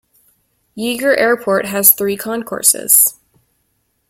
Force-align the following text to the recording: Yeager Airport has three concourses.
Yeager 0.75 1.15
Airport 1.15 1.67
has 1.67 1.91
three 1.93 2.17
concourses. 2.17 3.19